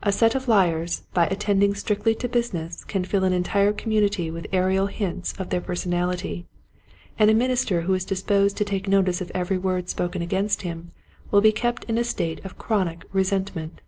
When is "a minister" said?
7.32-7.80